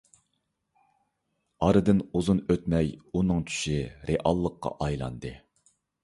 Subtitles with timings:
[1.65, 3.75] ئارىدىن ئۇزۇن ئۆتمەي ئۇنىڭ چۈشى
[4.11, 5.35] رېئاللىققا ئايلاندى.